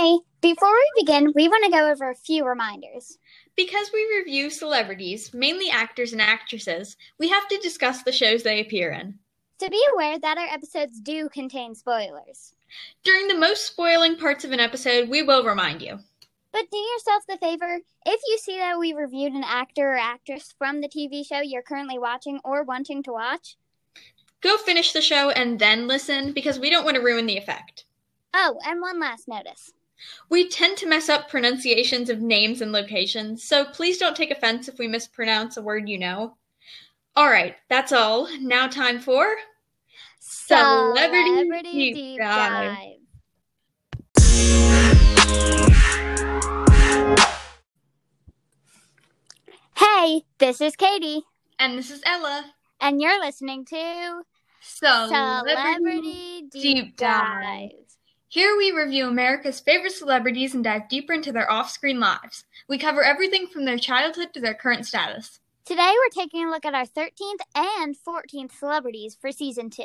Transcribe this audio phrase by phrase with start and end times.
[0.00, 3.18] Hey, before we begin, we want to go over a few reminders.
[3.54, 8.60] Because we review celebrities, mainly actors and actresses, we have to discuss the shows they
[8.60, 9.18] appear in.
[9.58, 12.54] So be aware that our episodes do contain spoilers.
[13.04, 15.98] During the most spoiling parts of an episode, we will remind you.
[16.50, 20.54] But do yourself the favor if you see that we reviewed an actor or actress
[20.56, 23.58] from the TV show you're currently watching or wanting to watch,
[24.40, 27.84] Go finish the show and then listen because we don't want to ruin the effect.
[28.32, 29.74] Oh, and one last notice.
[30.28, 34.68] We tend to mess up pronunciations of names and locations, so please don't take offense
[34.68, 36.36] if we mispronounce a word you know.
[37.16, 38.28] Alright, that's all.
[38.40, 39.26] Now, time for
[40.20, 42.76] Celebrity, Celebrity Deep Deep Dive.
[42.76, 42.96] Dive.
[49.76, 51.22] Hey, this is Katie,
[51.58, 52.52] And this is Ella.
[52.80, 54.22] and you're listening to
[54.60, 57.42] Celebrity Deep, Deep Dive.
[57.42, 57.70] Dive.
[58.32, 62.44] Here we review America's favorite celebrities and dive deeper into their off screen lives.
[62.68, 65.40] We cover everything from their childhood to their current status.
[65.64, 69.82] Today we're taking a look at our 13th and 14th celebrities for season 2.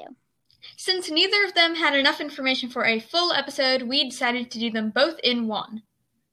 [0.78, 4.70] Since neither of them had enough information for a full episode, we decided to do
[4.70, 5.82] them both in one.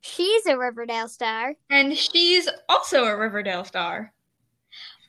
[0.02, 1.54] She's a Riverdale star.
[1.70, 4.12] And she's also a Riverdale star.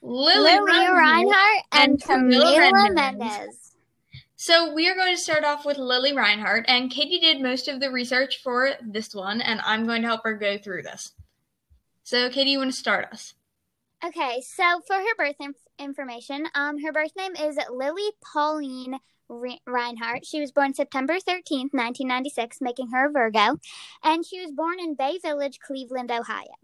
[0.01, 1.63] Lili, Lili Reinhart.
[1.73, 3.72] And, and Camila Camila Mendes.
[4.45, 7.79] So we are going to start off with Lili Reinhart, and Katie did most of
[7.79, 11.13] the research for this one, and I'm going to help her go through this.
[12.03, 13.35] So, Katie, you want to start us?
[14.05, 19.61] Okay, so for her birth inf- information, um, her birth name is Lili Pauline Re-
[19.65, 20.25] Reinhart.
[20.25, 23.61] She was born September 13th, 1996, making her a Virgo,
[24.03, 26.57] and she was born in Bay Village, Cleveland, Ohio.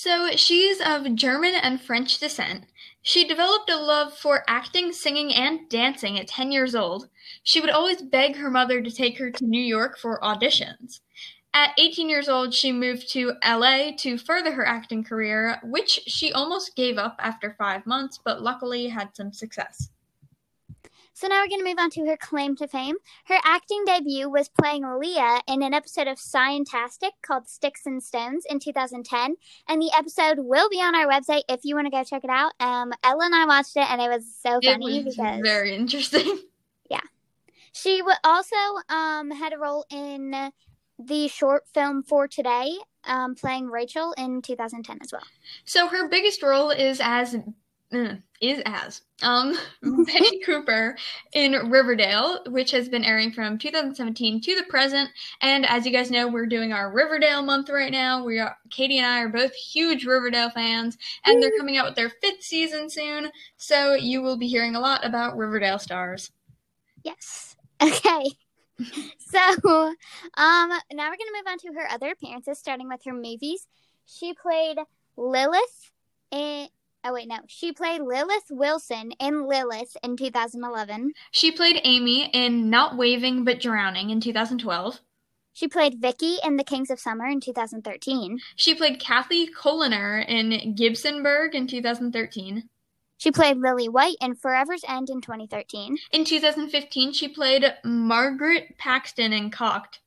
[0.00, 2.66] So, she's of German and French descent.
[3.02, 7.08] She developed a love for acting, singing, and dancing at 10 years old.
[7.42, 11.00] She would always beg her mother to take her to New York for auditions.
[11.52, 16.32] At 18 years old, she moved to LA to further her acting career, which she
[16.32, 19.90] almost gave up after five months, but luckily had some success.
[21.18, 22.94] So now we're going to move on to her claim to fame.
[23.24, 28.44] Her acting debut was playing Leah in an episode of Scientastic called Sticks and Stones
[28.48, 29.34] in 2010,
[29.66, 32.30] and the episode will be on our website if you want to go check it
[32.30, 32.52] out.
[32.60, 35.74] Um, Ella and I watched it, and it was so It funny was because very
[35.74, 36.38] interesting.
[36.88, 37.00] Yeah,
[37.72, 38.54] she w- also
[38.88, 40.52] um, had a role in
[41.00, 45.24] the short film For Today, um, playing Rachel in 2010 as well.
[45.64, 47.36] So her biggest role is as
[47.92, 49.56] uh, is as um
[50.06, 50.96] Betty Cooper
[51.32, 55.10] in Riverdale, which has been airing from 2017 to the present.
[55.40, 58.24] And as you guys know, we're doing our Riverdale month right now.
[58.24, 61.96] We are Katie and I are both huge Riverdale fans, and they're coming out with
[61.96, 63.30] their fifth season soon.
[63.56, 66.30] So you will be hearing a lot about Riverdale stars.
[67.04, 67.56] Yes.
[67.80, 68.24] Okay.
[69.18, 69.94] so, um,
[70.34, 73.68] now we're going to move on to her other appearances, starting with her movies.
[74.04, 74.78] She played
[75.16, 75.92] Lilith
[76.32, 76.68] in.
[77.04, 77.38] Oh, wait, no.
[77.46, 81.12] She played Lilith Wilson in Lilith in 2011.
[81.30, 85.00] She played Amy in Not Waving But Drowning in 2012.
[85.52, 88.38] She played Vicky in The Kings of Summer in 2013.
[88.56, 92.68] She played Kathy Coliner in Gibsonburg in 2013.
[93.16, 95.98] She played Lily White in Forever's End in 2013.
[96.12, 99.98] In 2015, she played Margaret Paxton in Cocked.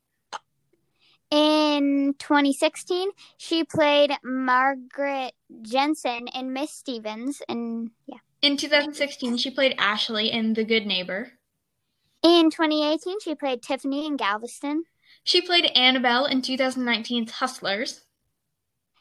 [1.30, 5.32] In 2016, she played Margaret
[5.62, 8.18] Jensen in Miss Stevens, and yeah.
[8.40, 11.32] In 2016, she played Ashley in The Good Neighbor.
[12.22, 14.84] In 2018, she played Tiffany in Galveston.
[15.24, 18.02] She played Annabelle in 2019's Hustlers.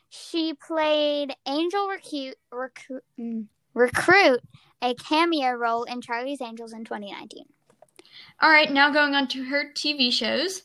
[0.09, 4.41] She played Angel Recruit, recruit, mm, recruit,
[4.81, 7.45] a cameo role in Charlie's Angels in 2019.
[8.41, 10.63] All right, now going on to her TV shows.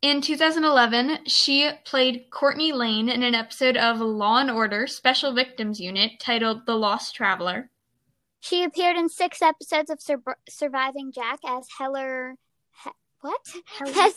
[0.00, 5.80] In 2011, she played Courtney Lane in an episode of Law and Order Special Victims
[5.80, 7.70] Unit titled The Lost Traveler.
[8.38, 12.36] She appeared in six episodes of Sur- Surviving Jack as Heller.
[12.84, 12.90] He-
[13.22, 13.40] what?
[13.78, 14.12] Heather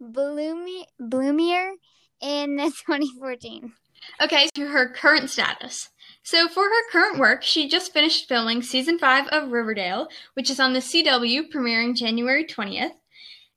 [0.00, 1.74] Bloomy- Bloomier
[2.20, 3.72] in 2014.
[4.20, 5.90] Okay, to her current status.
[6.24, 10.58] So, for her current work, she just finished filming season 5 of Riverdale, which is
[10.58, 12.92] on the CW, premiering January 20th.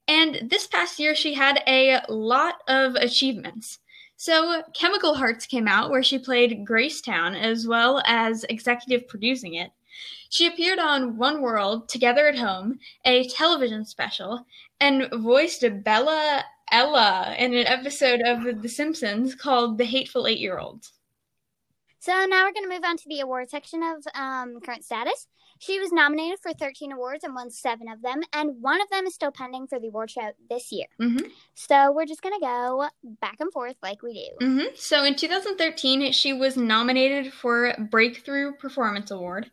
[0.08, 3.78] And this past year, she had a lot of achievements.
[4.16, 9.72] So, Chemical Hearts came out, where she played Gracetown as well as executive producing it.
[10.28, 14.46] She appeared on One World, Together at Home, a television special,
[14.80, 20.58] and voiced Bella Ella in an episode of The Simpsons called The Hateful Eight Year
[20.58, 20.92] Olds.
[21.98, 25.28] So now we're going to move on to the award section of um, current status.
[25.62, 29.06] She was nominated for 13 awards and won seven of them, and one of them
[29.06, 30.86] is still pending for the award show this year.
[31.00, 31.26] Mm-hmm.
[31.54, 32.88] So we're just going to go
[33.20, 34.44] back and forth like we do.
[34.44, 34.74] Mm-hmm.
[34.74, 39.52] So in 2013, she was nominated for Breakthrough Performance Award.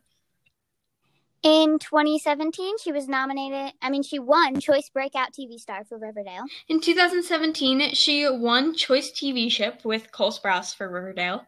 [1.44, 6.46] In 2017, she was nominated, I mean, she won Choice Breakout TV Star for Riverdale.
[6.68, 11.46] In 2017, she won Choice TV Ship with Cole Sprouse for Riverdale.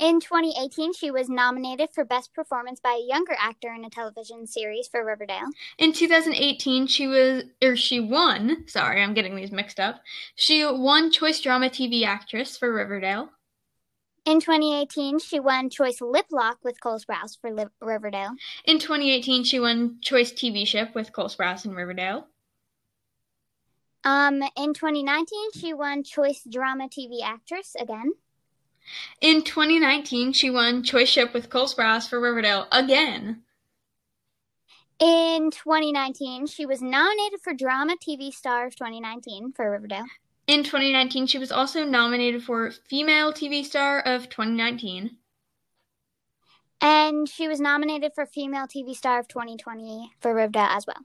[0.00, 4.46] In 2018, she was nominated for Best Performance by a Younger Actor in a Television
[4.46, 5.50] Series for Riverdale.
[5.76, 10.00] In 2018, she was, or she won, sorry, I'm getting these mixed up.
[10.34, 13.28] She won Choice Drama TV Actress for Riverdale.
[14.24, 17.50] In 2018, she won Choice Lip Lock with Cole Sprouse for
[17.82, 18.30] Riverdale.
[18.64, 22.26] In 2018, she won Choice TV Ship with Cole Sprouse in Riverdale.
[24.04, 28.12] Um, in 2019, she won Choice Drama TV Actress again.
[29.20, 33.42] In 2019, she won Choice Ship with Cole Sprouse for Riverdale again.
[34.98, 40.06] In 2019, she was nominated for Drama TV Star of 2019 for Riverdale.
[40.46, 45.16] In 2019, she was also nominated for Female TV Star of 2019.
[46.82, 51.04] And she was nominated for Female TV Star of 2020 for Riverdale as well.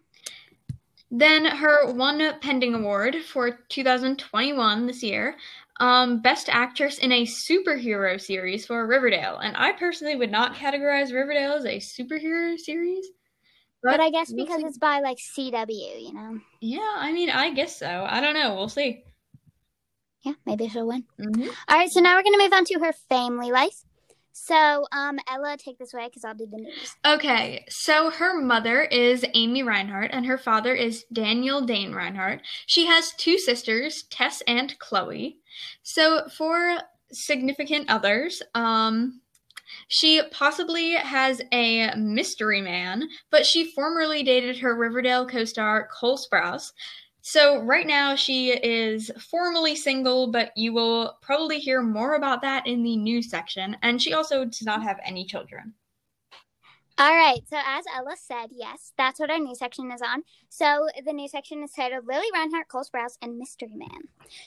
[1.12, 5.38] Then her one pending award for 2021 this year
[5.80, 9.38] um, Best Actress in a Superhero Series for Riverdale.
[9.38, 13.06] And I personally would not categorize Riverdale as a superhero series.
[13.84, 14.68] But, I guess we'll because see.
[14.68, 16.40] it's by like CW, you know.
[16.60, 18.08] Yeah, I mean, I guess so.
[18.10, 18.56] I don't know.
[18.56, 19.04] We'll see.
[20.24, 21.04] Yeah, maybe she'll win.
[21.20, 23.84] hmm All right, so now we're going to move on to her family life.
[24.38, 26.96] So, um, Ella, take this away because I'll do the news.
[27.06, 32.42] Okay, so her mother is Amy Reinhart and her father is Daniel Dane Reinhart.
[32.66, 35.38] She has two sisters, Tess and Chloe.
[35.84, 36.80] So for
[37.14, 39.22] significant others, um,
[39.88, 46.74] she possibly has a mystery man, but she formerly dated her Riverdale co-star Cole Sprouse.
[47.28, 52.68] So right now she is formally single, but you will probably hear more about that
[52.68, 53.76] in the news section.
[53.82, 55.74] And she also does not have any children.
[57.00, 60.22] All right, so as Ella said, yes, that's what our news section is on.
[60.50, 63.90] So the news section is titled Lili Reinhart, Cole Sprouse, and Mystery Man.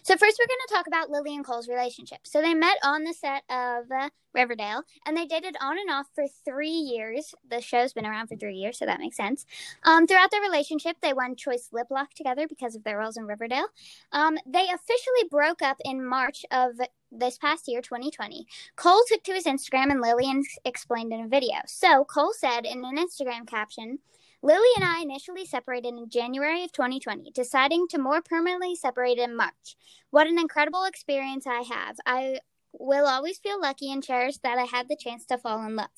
[0.04, 2.20] So first, we're going to talk about Lili and Cole's relationship.
[2.22, 6.06] So they met on the set of uh, Riverdale, and they dated on and off
[6.14, 7.34] for three years.
[7.48, 9.46] The show's been around for three years, so that makes sense.
[9.84, 13.26] Um, throughout their relationship, they won Choice Lip Lock together because of their roles in
[13.26, 13.68] Riverdale.
[14.12, 16.72] Um, they officially broke up in March of
[17.10, 18.46] this past year, 2020.
[18.76, 21.56] Cole took to his Instagram and Lillian explained in a video.
[21.66, 23.98] So Cole said in an Instagram caption,
[24.40, 29.36] Lili and I initially separated in January of 2020, deciding to more permanently separate in
[29.36, 29.76] March.
[30.10, 31.96] What an incredible experience I have.
[32.06, 32.40] I
[32.78, 35.88] will always feel lucky and cherish that I had the chance to fall in love.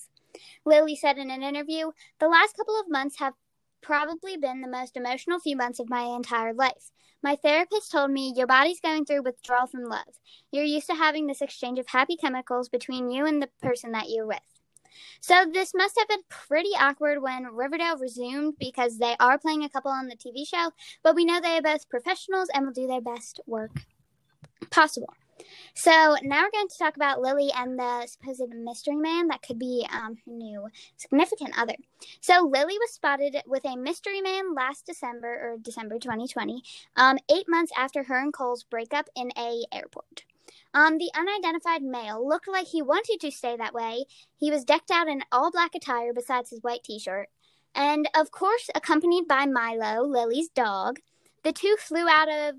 [0.64, 3.34] Lili said in an interview, The last couple of months have
[3.80, 6.90] probably been the most emotional few months of my entire life.
[7.22, 10.18] My therapist told me your body's going through withdrawal from love.
[10.50, 14.08] You're used to having this exchange of happy chemicals between you and the person that
[14.08, 14.38] you're with.
[15.20, 19.68] So this must have been pretty awkward when Riverdale resumed because they are playing a
[19.68, 20.72] couple on the TV show,
[21.02, 23.70] but we know they are both professionals and will do their best work
[24.70, 25.12] possible.
[25.74, 29.58] So now we're going to talk about Lili and the supposed mystery man that could
[29.58, 31.74] be um, her new significant other.
[32.20, 36.62] So Lili was spotted with a mystery man last December or December 2020,
[36.96, 40.24] um, eight months after her and Cole's breakup in a airport.
[40.72, 44.04] Um, the unidentified male looked like he wanted to stay that way.
[44.36, 47.28] He was decked out in all black attire besides his white t-shirt,
[47.74, 51.00] and of course accompanied by Milo, Lili's dog.
[51.42, 52.54] The two flew out of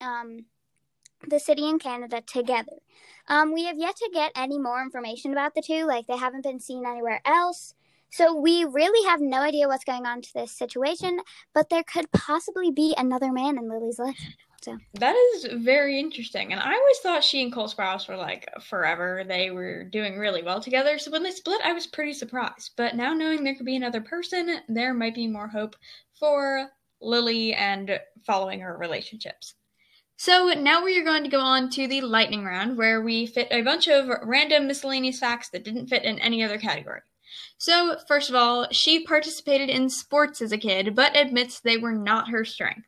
[0.00, 0.46] um,
[1.28, 2.72] the city in Canada together.
[3.28, 6.44] Um, we have yet to get any more information about the two, like they haven't
[6.44, 7.74] been seen anywhere else.
[8.10, 11.18] So we really have no idea what's going on to this situation,
[11.52, 14.20] but there could possibly be another man in Lili's life.
[14.62, 16.52] So That is very interesting.
[16.52, 19.24] And I always thought she and Cole Sprouse were like forever.
[19.26, 20.96] They were doing really well together.
[20.98, 22.70] So when they split, I was pretty surprised.
[22.76, 25.76] But now knowing there could be another person, there might be more hope
[26.18, 26.70] for
[27.02, 29.54] Lili and following her relationships.
[30.16, 33.48] So now we are going to go on to the lightning round where we fit
[33.50, 37.00] a bunch of random miscellaneous facts that didn't fit in any other category.
[37.58, 41.92] So, first of all, she participated in sports as a kid, but admits they were
[41.92, 42.86] not her strength.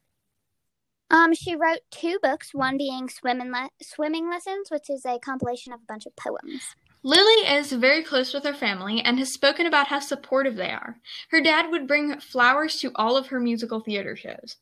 [1.10, 5.72] Um, she wrote two books, one being Swimming, Le- Swimming Lessons, which is a compilation
[5.72, 6.74] of a bunch of poems.
[7.04, 10.96] Lili is very close with her family and has spoken about how supportive they are.
[11.30, 14.56] Her dad would bring flowers to all of her musical theater shows.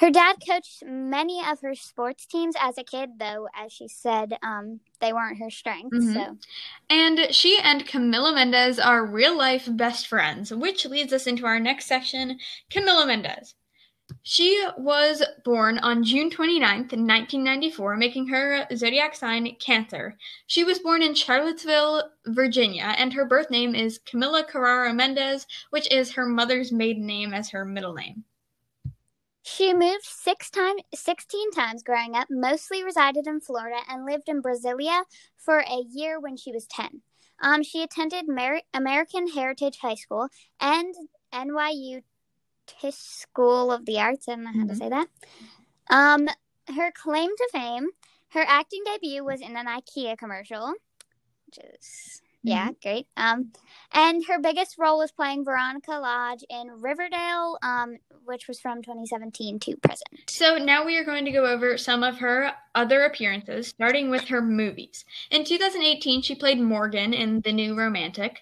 [0.00, 4.38] Her dad coached many of her sports teams as a kid, though, as she said,
[4.42, 5.92] um, they weren't her strength.
[5.92, 6.14] Mhm.
[6.14, 6.38] So,
[6.88, 11.60] And she and Camila Mendes are real life best friends, which leads us into our
[11.60, 12.40] next section
[12.70, 13.54] Camila Mendes.
[14.22, 20.16] She was born on June 29th, 1994, making her zodiac sign Cancer.
[20.46, 25.90] She was born in Charlottesville, Virginia, and her birth name is Camila Carraro Mendes, which
[25.92, 28.24] is her mother's maiden name as her middle name.
[29.42, 34.42] She moved six time, 16 times growing up, mostly resided in Florida, and lived in
[34.42, 35.04] Brasilia
[35.36, 37.02] for a year when she was 10.
[37.42, 40.28] Um, she attended Mer- American Heritage High School
[40.60, 40.94] and
[41.32, 42.02] NYU
[42.66, 44.28] Tisch School of the Arts.
[44.28, 44.78] I don't know how to Mhm.
[44.78, 45.08] say that.
[45.88, 46.28] Um,
[46.74, 47.88] her claim to fame,
[48.28, 50.74] her acting debut was in an IKEA commercial,
[51.46, 53.06] which is yeah, great.
[53.16, 53.52] Um,
[53.92, 59.58] and her biggest role was playing Veronica Lodge in Riverdale, um, which was from 2017
[59.60, 60.08] to present.
[60.28, 64.28] So now we are going to go over some of her other appearances, starting with
[64.28, 65.04] her movies.
[65.30, 68.40] In 2018, she played Morgan in The New Romantic.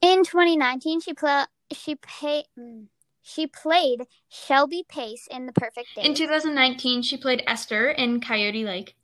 [0.00, 2.86] In 2019, she pla- she pay- mm,
[3.20, 6.02] she played Shelby Pace in The Perfect Day.
[6.02, 8.94] In 2019, she played Esther in Coyote Lake.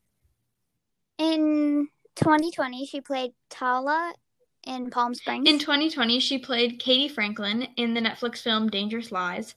[1.19, 4.15] in 2020, she played Tala
[4.67, 5.49] in Palm Springs.
[5.49, 9.55] In 2020, she played Katie Franklin in the Netflix film Dangerous Lies.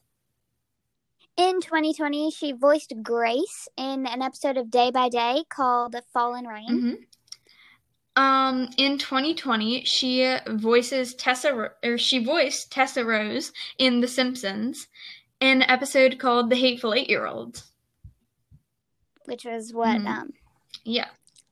[1.38, 6.68] In 2020, she voiced Grace in an episode of Day by Day called Fallen Rain.
[6.68, 6.94] hmm
[8.20, 14.88] Um, in 2020, she voices Tessa, or she voiced Tessa Rose in The Simpsons,
[15.40, 17.72] in an episode called The Hateful Eight-Year-Olds.
[19.26, 20.08] which was what Mhm.
[20.08, 20.34] um,
[20.86, 21.10] Yeah.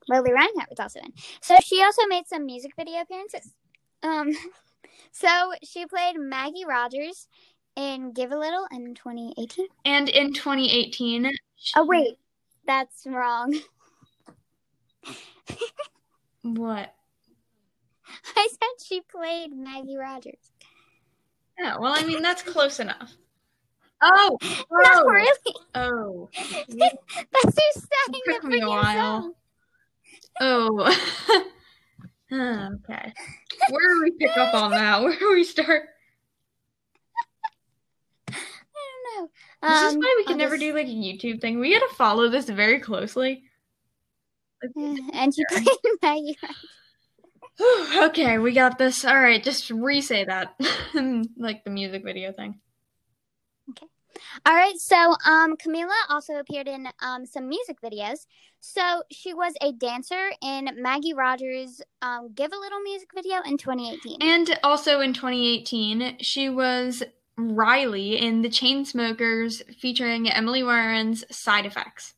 [0.08, 1.14] Lili Reinhart was also in.
[1.42, 3.54] So she also made some music video appearances.
[4.04, 4.32] Um,
[5.12, 7.28] so she played Maggie Rogers
[7.76, 9.68] in Give a Little in 2018.
[9.86, 12.18] And in 2018, she- Oh wait,
[12.66, 13.54] that's wrong.
[16.44, 16.94] What?
[18.36, 20.52] I said she played Maggie Rogers.
[21.58, 23.14] Yeah, well, I mean, that's close enough.
[24.02, 24.38] Oh,
[24.70, 25.56] Not oh, really.
[25.74, 26.30] oh.
[26.36, 29.34] That's who sang It the took me a freaking song.
[30.42, 31.44] Oh.
[32.32, 33.14] Okay.
[33.70, 35.02] Where do we pick up on that?
[35.04, 35.84] Where do we start?
[38.30, 39.30] I don't know.
[39.62, 41.60] This is Um, why we can I'll never just- do like a YouTube thing.
[41.60, 43.44] We gotta follow this very closely.
[44.76, 45.68] And she played
[46.02, 46.36] Rogers.
[48.10, 49.06] okay, we got this.
[49.06, 50.56] All right, just re-say that,
[51.38, 52.60] like the music video thing.
[54.46, 58.26] All right, so um, Camila also appeared in um, some music videos.
[58.60, 63.58] So she was a dancer in Maggie Rogers' um, "Give a Little" music video in
[63.58, 64.18] 2018.
[64.22, 67.04] And also in 2018, she was
[67.38, 72.14] Riley in The Chainsmokers featuring Emily Warren's Side Effects.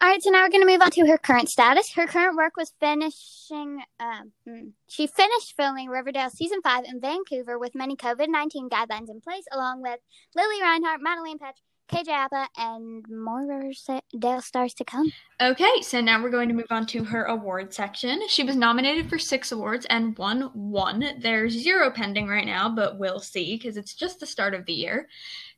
[0.00, 1.92] All right, so now we're going to move on to her current status.
[1.92, 3.80] Her current work was finishing.
[4.00, 9.08] Um, mm, she finished filming Riverdale season five in Vancouver with many COVID 19 guidelines
[9.08, 10.00] in place, along with
[10.34, 11.60] Lili Reinhart, Madelaine Petsch,
[11.92, 15.12] KJ Apa, and more Riverdale stars to come.
[15.40, 18.26] Okay, so now we're going to move on to her award section.
[18.28, 21.04] She was nominated for six awards and won one.
[21.20, 24.72] There's zero pending right now, but we'll see because it's just the start of the
[24.72, 25.08] year.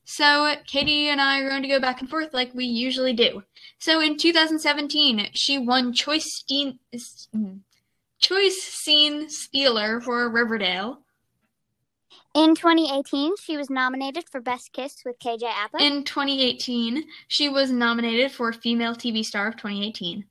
[0.08, 3.42] So Katie and I are going to go back and forth like we usually do.
[3.80, 6.78] So in 2017, she won Choice Scene,
[8.20, 11.00] Choice Scene Stealer for Riverdale.
[12.34, 15.82] In 2018, she was nominated for Best Kiss with KJ Apa.
[15.82, 20.25] In 2018, she was nominated for Female TV Star of 2018.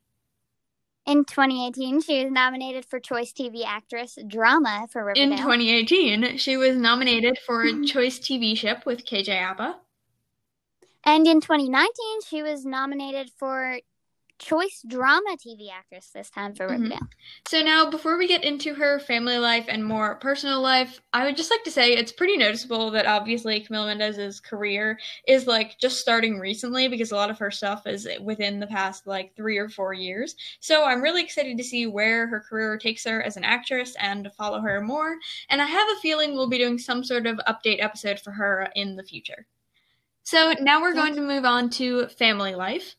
[1.06, 5.32] In 2018, she was nominated for Choice TV Actress Drama for Riverdale.
[5.32, 7.84] In 2018, she was nominated for mm-hmm.
[7.84, 9.76] Choice TV Ship with KJ Apa.
[11.04, 11.88] and in 2019,
[12.28, 13.78] she was nominated for
[14.38, 16.72] Choice Drama TV Actress this time for Mhm.
[16.72, 17.08] Riverdale.
[17.48, 21.36] So now, before we get into her family life and more personal life, I would
[21.36, 26.00] just like to say it's pretty noticeable that obviously Camila Mendes's career is like just
[26.00, 29.68] starting recently because a lot of her stuff is within the past like three or
[29.68, 30.36] four years.
[30.60, 34.24] So I'm really excited to see where her career takes her as an actress and
[34.24, 35.16] to follow her more.
[35.48, 38.68] And I have a feeling we'll be doing some sort of update episode for her
[38.74, 39.46] in the future.
[40.24, 42.96] So now we're going to move on to family life.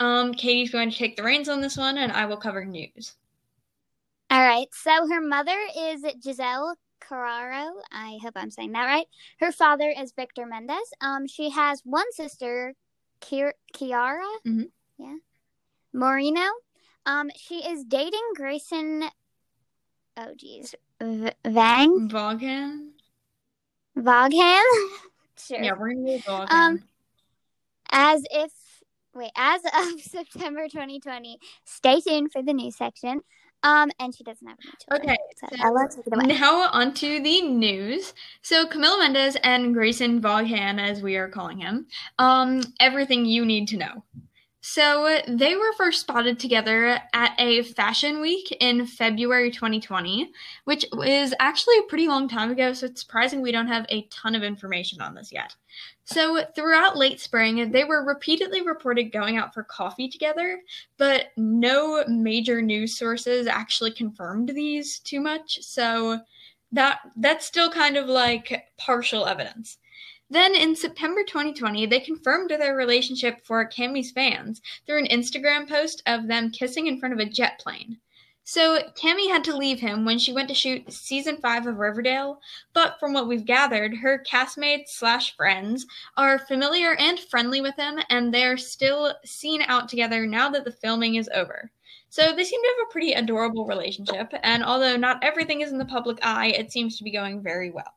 [0.00, 3.14] Um, Katie's going to take the reins on this one, and I will cover news.
[4.30, 7.70] All right, so her mother is Giselle Carraro.
[7.92, 9.06] I hope I'm saying that right.
[9.40, 10.92] Her father is Victor Mendes.
[11.00, 12.74] Um, she has one sister,
[13.20, 14.26] Ki- Kiara.
[14.46, 14.70] Mhm.
[14.98, 15.16] Yeah,
[15.92, 16.48] Moreno.
[17.04, 19.04] Um, she is dating Grayson.
[20.16, 22.92] Oh, geez, v- Vang Vaughan.
[23.96, 24.62] Vaughan.
[25.38, 25.60] Sure.
[25.60, 26.84] Yeah, we're gonna go Um,
[27.90, 28.52] as if
[29.14, 29.60] wait, as
[29.94, 33.20] of September 2020, stay tuned for the news section.
[33.64, 35.10] Um, and she doesn't have any children.
[35.10, 36.34] Okay, so Ella, take it away.
[36.36, 38.12] Now onto the news.
[38.42, 41.86] So Camila Mendes and Grayson Vaughan, as we are calling him,
[42.18, 44.04] um, everything you need to know.
[44.64, 50.30] So they were first spotted together at a fashion week in February 2020,
[50.66, 54.02] which is actually a pretty long time ago, so it's surprising we don't have a
[54.02, 55.56] ton of information on this yet.
[56.04, 60.60] So throughout late spring, they were repeatedly reported going out for coffee together,
[60.96, 65.60] but no major news sources actually confirmed these too much.
[65.60, 66.20] So
[66.70, 69.78] that that's still kind of like partial evidence.
[70.32, 76.02] Then in September 2020, they confirmed their relationship for Cami's fans through an Instagram post
[76.06, 77.98] of them kissing in front of a jet plane.
[78.42, 82.40] So Cammy had to leave him when she went to shoot season five of Riverdale,
[82.72, 85.84] but from what we've gathered, her castmates slash friends
[86.16, 90.72] are familiar and friendly with him, and they're still seen out together now that the
[90.72, 91.70] filming is over.
[92.08, 95.78] So they seem to have a pretty adorable relationship, and although not everything is in
[95.78, 97.92] the public eye, it seems to be going very well.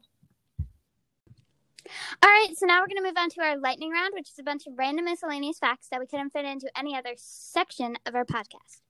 [2.24, 4.40] All right, so now we're going to move on to our lightning round, which is
[4.40, 8.16] a bunch of random miscellaneous facts that we couldn't fit into any other section of
[8.16, 8.82] our podcast.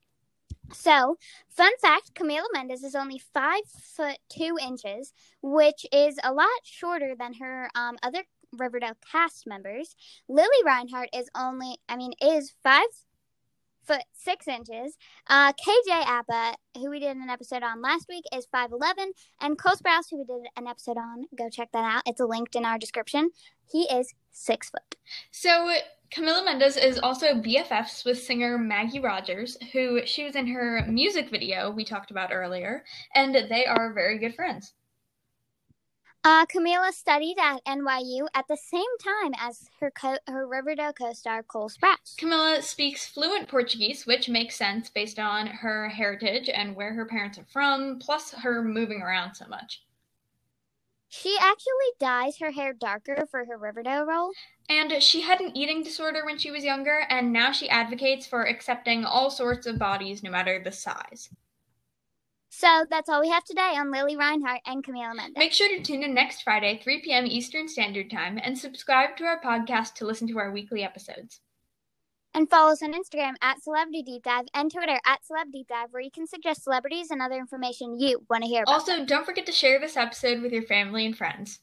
[0.73, 1.17] So,
[1.49, 7.15] fun fact Camila Mendes is only five foot two inches, which is a lot shorter
[7.17, 8.23] than her um, other
[8.57, 9.95] Riverdale cast members.
[10.27, 12.87] Lili Reinhart is only, I mean, is five
[13.85, 14.97] foot six inches.
[15.27, 19.07] Uh, KJ Apa, who we did an episode on last week, is 5'11.
[19.41, 22.03] And Cole Sprouse, who we did an episode on, go check that out.
[22.05, 23.31] It's linked in our description.
[23.71, 24.95] He is six foot.
[25.31, 25.71] So
[26.13, 31.29] Camila Mendes is also BFFs with singer Maggie Rogers, who she was in her music
[31.29, 34.73] video we talked about earlier, and they are very good friends.
[36.25, 41.43] Uh, Camila studied at NYU at the same time as her co- her Riverdale co-star
[41.43, 42.15] Cole Sprouse.
[42.17, 47.37] Camila speaks fluent Portuguese, which makes sense based on her heritage and where her parents
[47.37, 49.83] are from, plus her moving around so much.
[51.09, 54.31] She actually dyes her hair darker for her Riverdale role.
[54.67, 58.47] And she had an eating disorder when she was younger, and now she advocates for
[58.47, 61.29] accepting all sorts of bodies, no matter the size.
[62.57, 65.35] So that's all we have today on Lili Reinhart and Camila Mendes.
[65.35, 67.25] Make sure to tune in next Friday, 3 p.m.
[67.25, 71.41] Eastern Standard Time, and subscribe to our podcast to listen to our weekly episodes.
[72.33, 75.89] And follow us on Instagram at Celebrity Deep Dive and Twitter at Celeb Deep Dive,
[75.91, 78.75] where you can suggest celebrities and other information you want to hear about.
[78.75, 81.59] Also, don't forget to share this episode with your family and friends.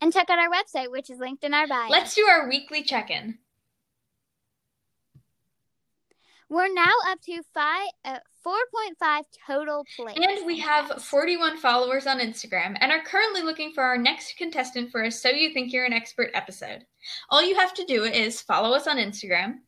[0.00, 1.90] and check out our website, which is linked in our bio.
[1.90, 3.36] Let's do our weekly check in.
[6.48, 10.16] We're now up to five, uh, 4.5 total plays.
[10.16, 14.90] And we have 41 followers on Instagram and are currently looking for our next contestant
[14.90, 16.84] for a So You Think You're an Expert episode.
[17.30, 19.60] All you have to do is follow us on Instagram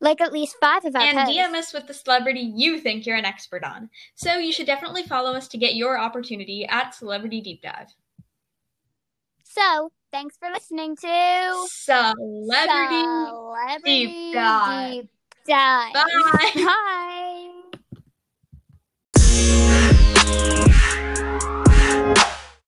[0.00, 1.34] like at least five of our and posts.
[1.34, 3.90] DM us with the celebrity you think you're an expert on.
[4.14, 7.88] So you should definitely follow us to get your opportunity at Celebrity Deep Dive.
[9.42, 14.92] So, thanks for listening to Celebrity Celebrity Deep Dive.
[14.92, 15.10] Deep
[15.46, 15.94] Dive.
[15.94, 16.50] Bye.
[16.54, 17.54] Bye.
[20.28, 20.67] Bye.